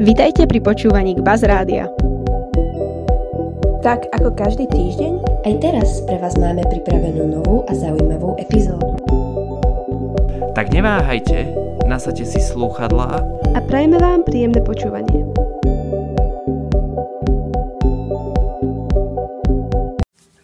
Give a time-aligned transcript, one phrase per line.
[0.00, 1.84] Vitajte pri počúvaní k Baz Rádia.
[3.84, 8.96] Tak ako každý týždeň, aj teraz pre vás máme pripravenú novú a zaujímavú epizódu.
[10.56, 11.52] Tak neváhajte,
[11.84, 13.20] nasadte si slúchadlá
[13.52, 15.20] a prajeme vám príjemné počúvanie.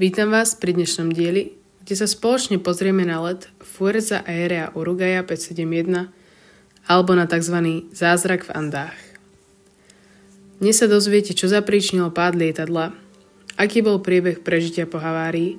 [0.00, 6.08] Vítam vás pri dnešnom dieli, kde sa spoločne pozrieme na let Fuerza Aérea Uruguaya 571
[6.88, 7.84] alebo na tzv.
[7.92, 9.11] zázrak v Andách.
[10.62, 12.94] Dnes sa dozviete, čo zapríčnilo pád lietadla,
[13.58, 15.58] aký bol priebeh prežitia po havárii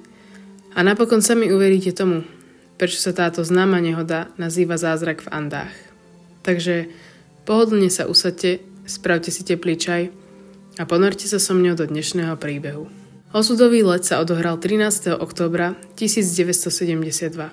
[0.72, 2.24] a napokon sami uveríte tomu,
[2.80, 5.76] prečo sa táto známa nehoda nazýva zázrak v Andách.
[6.48, 6.88] Takže
[7.44, 10.08] pohodlne sa usadte, spravte si teplý čaj
[10.80, 12.88] a ponorte sa so mňou do dnešného príbehu.
[13.36, 15.20] Osudový let sa odohral 13.
[15.20, 17.52] októbra 1972.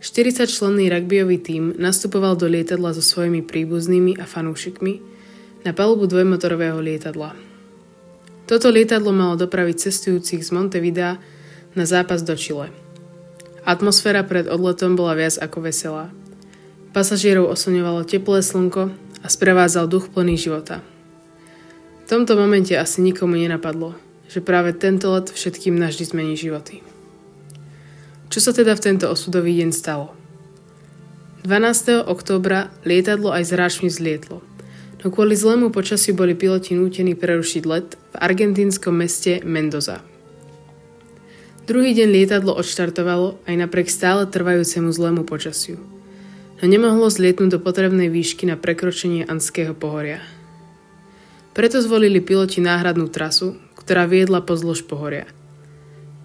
[0.00, 5.15] 40-členný rugbyový tím nastupoval do lietadla so svojimi príbuznými a fanúšikmi,
[5.66, 7.34] na palubu dvojmotorového lietadla.
[8.46, 11.18] Toto lietadlo malo dopraviť cestujúcich z Montevidea
[11.74, 12.70] na zápas do Chile.
[13.66, 16.14] Atmosféra pred odletom bola viac ako veselá.
[16.94, 20.86] Pasažierov oslňovalo teplé slnko a sprevádzal duch plný života.
[22.06, 23.98] V tomto momente asi nikomu nenapadlo,
[24.30, 26.86] že práve tento let všetkým navždy zmení životy.
[28.30, 30.14] Čo sa teda v tento osudový deň stalo?
[31.42, 32.06] 12.
[32.06, 34.46] októbra lietadlo aj s hráčmi vzlietlo–
[35.02, 40.00] no kvôli zlému počasiu boli piloti nútení prerušiť let v argentínskom meste Mendoza.
[41.66, 45.82] Druhý deň lietadlo odštartovalo aj napriek stále trvajúcemu zlému počasiu,
[46.58, 50.22] no nemohlo zlietnúť do potrebnej výšky na prekročenie Andského pohoria.
[51.56, 55.26] Preto zvolili piloti náhradnú trasu, ktorá viedla pozdĺž pohoria.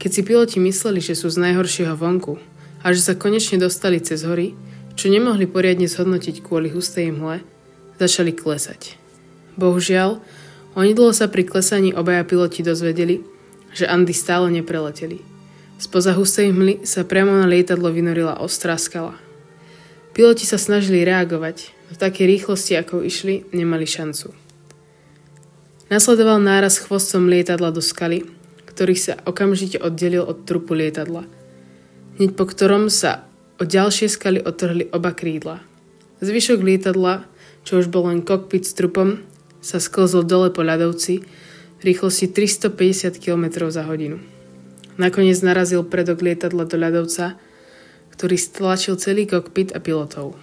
[0.02, 2.42] Keď si piloti mysleli, že sú z najhoršieho vonku
[2.82, 4.58] a že sa konečne dostali cez hory,
[4.98, 7.46] čo nemohli poriadne zhodnotiť kvôli hustej mhle,
[8.02, 8.98] začali klesať.
[9.62, 10.18] Bohužiaľ,
[10.74, 13.22] onidlo sa pri klesaní obaja piloti dozvedeli,
[13.78, 15.22] že Andy stále nepreleteli.
[15.78, 19.18] Spoza hustej hmly sa priamo na lietadlo vynorila ostrá skala.
[20.12, 24.34] Piloti sa snažili reagovať, no v takej rýchlosti, ako išli, nemali šancu.
[25.88, 28.24] Nasledoval náraz chvostom lietadla do skaly,
[28.68, 31.28] ktorý sa okamžite oddelil od trupu lietadla.
[32.20, 33.28] Hneď po ktorom sa
[33.60, 35.64] od ďalšie skaly otrhli oba krídla.
[36.22, 37.26] Zvyšok lietadla
[37.62, 39.22] čo už bol len kokpit s trupom,
[39.62, 41.22] sa sklzol dole po ľadovci
[41.82, 44.22] rýchlosti 350 km za hodinu.
[45.02, 47.38] Nakoniec narazil predok lietadla do ľadovca,
[48.14, 50.38] ktorý stlačil celý kokpit a pilotov.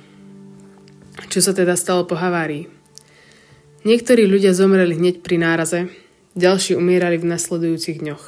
[1.30, 2.66] Čo sa teda stalo po havárii?
[3.86, 5.90] Niektorí ľudia zomreli hneď pri náraze,
[6.34, 8.24] ďalší umierali v nasledujúcich dňoch.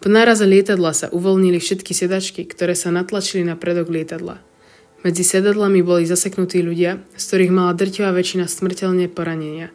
[0.00, 4.40] Po náraze lietadla sa uvoľnili všetky sedačky, ktoré sa natlačili na predok lietadla–
[5.00, 9.72] medzi sedadlami boli zaseknutí ľudia, z ktorých mala drtivá väčšina smrteľne poranenia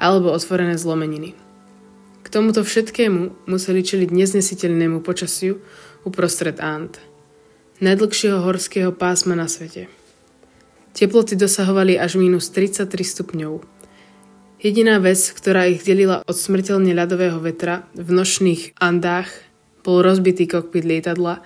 [0.00, 1.36] alebo otvorené zlomeniny.
[2.24, 5.60] K tomuto všetkému museli čeliť neznesiteľnému počasiu
[6.04, 6.96] uprostred Ant,
[7.84, 9.88] najdlhšieho horského pásma na svete.
[10.96, 13.62] Teploty dosahovali až minus 33 stupňov.
[14.60, 19.32] Jediná vec, ktorá ich delila od smrteľne ľadového vetra v nočných Andách,
[19.80, 21.40] bol rozbitý kokpit lietadla,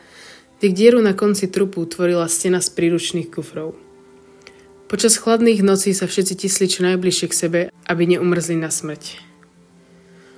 [0.62, 3.74] Tých dieru na konci trupu tvorila stena z príručných kufrov.
[4.86, 7.60] Počas chladných nocí sa všetci tisli čo najbližšie k sebe,
[7.90, 9.18] aby neumrzli na smrť.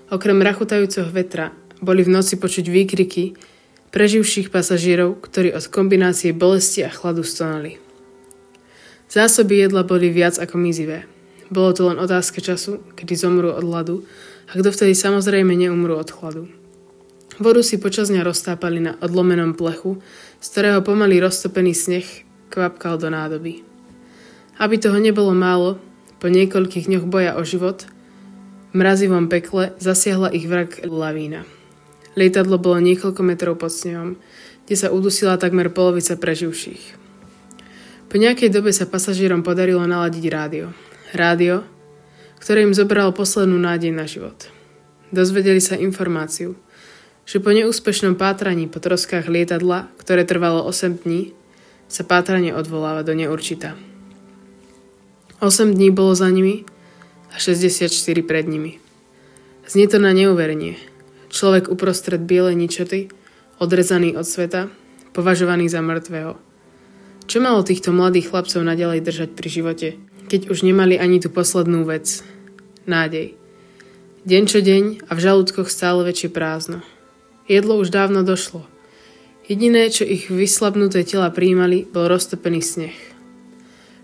[0.08, 1.50] Okrem rachutajúceho vetra
[1.82, 3.36] boli v noci počuť výkriky
[3.90, 7.82] preživších pasažierov, ktorí od kombinácie bolesti a chladu stonali.
[9.10, 11.06] Zásoby jedla boli viac ako mizivé.
[11.46, 14.02] Bolo to len otázka času, kedy zomrú od hladu
[14.50, 16.50] a kto vtedy samozrejme neumrú od chladu.
[17.36, 20.00] Vodu si počas dňa roztápali na odlomenom plechu,
[20.40, 22.08] z ktorého pomaly roztopený sneh
[22.48, 23.60] kvapkal do nádoby.
[24.56, 25.76] Aby toho nebolo málo,
[26.16, 27.84] po niekoľkých dňoch boja o život,
[28.72, 31.44] v mrazivom pekle zasiahla ich vrak lavína.
[32.16, 34.16] Lietadlo bolo niekoľko metrov pod snehom,
[34.64, 36.96] kde sa udusila takmer polovica preživších.
[38.08, 40.72] Po nejakej dobe sa pasažierom podarilo naladiť rádio.
[41.12, 41.68] Rádio,
[42.40, 44.48] ktoré im zobralo poslednú nádej na život.
[45.12, 46.56] Dozvedeli sa informáciu–
[47.26, 51.34] že po neúspešnom pátraní po troskách lietadla, ktoré trvalo 8 dní,
[51.90, 53.74] sa pátranie odvoláva do neurčita.
[55.42, 56.62] 8 dní bolo za nimi
[57.34, 57.90] a 64
[58.22, 58.78] pred nimi.
[59.66, 60.78] Znie to na neuverenie.
[61.28, 63.10] Človek uprostred bielej ničoty,
[63.58, 64.70] odrezaný od sveta,
[65.10, 66.38] považovaný za mŕtvého.
[67.26, 69.88] Čo malo týchto mladých chlapcov nadalej držať pri živote,
[70.30, 72.22] keď už nemali ani tú poslednú vec?
[72.86, 73.34] Nádej.
[74.22, 76.86] Deň čo deň a v žalúdkoch stále väčšie prázdno.
[77.46, 78.66] Jedlo už dávno došlo.
[79.46, 82.98] Jediné, čo ich vyslabnuté tela príjmali, bol roztopený sneh.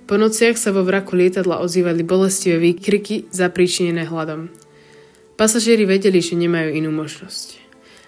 [0.07, 4.47] Po nociach sa vo vraku lietadla ozývali bolestivé výkriky zapríčinené hladom.
[5.35, 7.59] Pasažieri vedeli, že nemajú inú možnosť.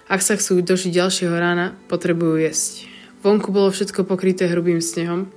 [0.07, 2.87] Ak sa chcú dožiť ďalšieho rána, potrebujú jesť.
[3.27, 5.35] Vonku bolo všetko pokryté hrubým snehom,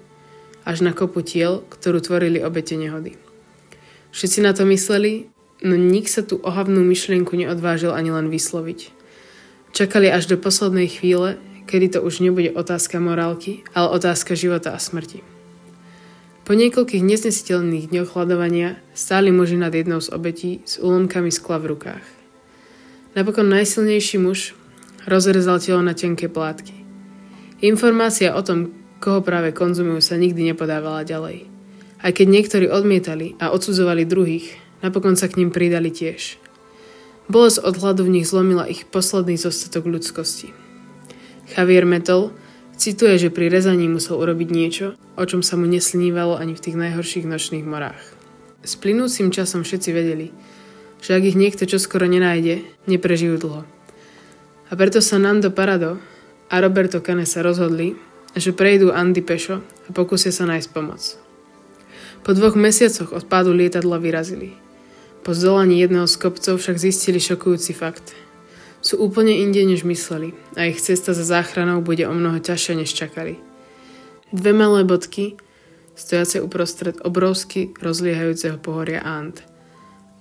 [0.61, 3.17] až na kopu tiel, ktorú tvorili obete nehody.
[4.13, 5.33] Všetci na to mysleli,
[5.65, 8.96] no nik sa tú ohavnú myšlienku neodvážil ani len vysloviť.
[9.71, 11.37] Čakali až do poslednej chvíle,
[11.67, 15.21] kedy to už nebude otázka morálky, ale otázka života a smrti.
[16.47, 21.75] Po niekoľkých neznesiteľných dňoch hľadovania stáli muži nad jednou z obetí s úlomkami skla v
[21.75, 22.05] rukách.
[23.19, 24.55] Napokon najsilnejší muž
[25.03, 26.71] rozrezal telo na tenké plátky.
[27.59, 28.71] Informácia o tom,
[29.03, 31.51] koho práve konzumujú, sa nikdy nepodávala ďalej.
[31.99, 36.39] Aj keď niektorí odmietali a odsudzovali druhých, napokon sa k ním pridali tiež.
[37.27, 40.55] Bolesť od hladu v nich zlomila ich posledný zostatok ľudskosti.
[41.55, 42.31] Javier Metal
[42.77, 46.77] Cituje, že pri rezaní musel urobiť niečo, o čom sa mu nesnívalo ani v tých
[46.77, 47.97] najhorších nočných morách.
[48.61, 50.29] S plynúcim časom všetci vedeli,
[51.01, 53.65] že ak ich niekto čoskoro nenájde, neprežijú dlho.
[54.69, 55.97] A preto sa Nando Parado
[56.53, 57.97] a Roberto Cane sa rozhodli,
[58.37, 61.01] že prejdú Andy pešo a pokúsia sa nájsť pomoc.
[62.21, 64.53] Po dvoch mesiacoch od pádu lietadla vyrazili.
[65.27, 68.15] Po zdolaní jedného z kopcov však zistili šokujúci fakt–
[68.81, 72.93] sú úplne inde, než mysleli a ich cesta za záchranou bude o mnoho ťažšia, než
[72.93, 73.35] čakali.
[74.31, 75.35] Dve malé bodky,
[75.91, 79.43] stojace uprostred obrovsky rozliehajúceho pohoria Ant.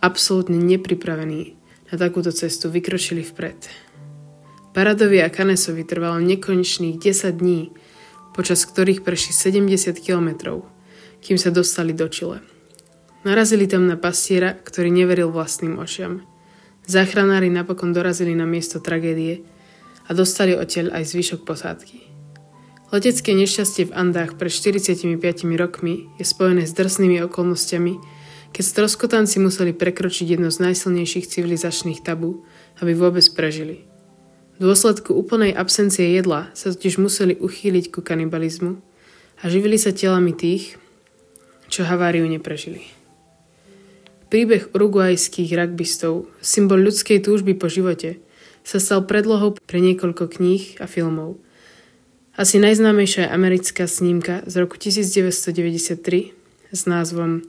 [0.00, 1.55] Absolútne nepripravení
[1.93, 3.70] na takúto cestu vykročili vpred.
[4.75, 7.73] Paradovi a Kanesovi trvalo nekonečných 10 dní,
[8.37, 9.32] počas ktorých prešli
[9.62, 10.69] 70 kilometrov,
[11.25, 12.56] kým sa dostali do Čile.
[13.26, 16.23] Narazili tam na pastiera, ktorý neveril vlastným očiam–
[16.87, 19.43] Záchranári napokon dorazili na miesto tragédie
[20.06, 21.99] a dostali odtiaľ aj zvyšok posádky.
[22.94, 25.11] Letecké nešťastie v Andách pred 45
[25.58, 27.99] rokmi je spojené s drsnými okolnostiami,
[28.55, 32.46] keď stroskotanci museli prekročiť jedno z najsilnejších civilizačných tabú,
[32.78, 33.82] aby vôbec prežili.
[34.62, 38.78] V dôsledku úplnej absencie jedla sa totiž museli uchýliť ku kanibalizmu
[39.43, 40.78] a živili sa telami tých,
[41.67, 43.06] čo haváriu neprežili.
[44.26, 48.19] Príbeh uruguajských rugbystov, symbol ľudskej túžby po živote,
[48.67, 51.38] sa stal predlohou pre niekoľko kníh a filmov.
[52.34, 56.34] Asi najznámejšia je americká snímka z roku 1993
[56.75, 57.46] s názvom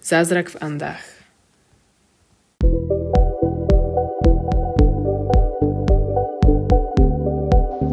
[0.00, 1.04] Zázrak v Andách.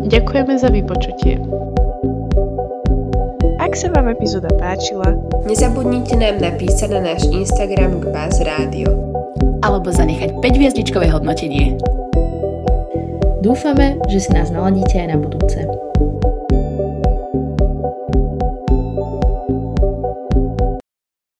[0.07, 1.41] Ďakujeme za vypočutie.
[3.73, 5.17] Ak sa vám epizóda páčila,
[5.49, 8.85] nezabudnite nám napísať na náš Instagram k Buzz Radio.
[9.65, 11.81] Alebo zanechať 5 hviezdičkové hodnotenie.
[13.41, 15.65] Dúfame, že si nás naladíte aj na budúce.